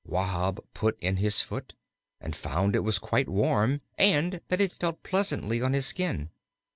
Wahb 0.03 0.61
put 0.73 0.99
in 0.99 1.17
his 1.17 1.41
foot, 1.41 1.75
and 2.19 2.35
found 2.35 2.75
it 2.75 2.79
was 2.79 2.97
quite 2.97 3.29
warm 3.29 3.81
and 3.99 4.41
that 4.47 4.59
it 4.59 4.73
felt 4.73 5.03
pleasantly 5.03 5.61
on 5.61 5.73
his 5.73 5.85
skin. 5.85 6.31